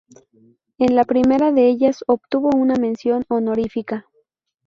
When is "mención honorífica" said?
2.73-4.07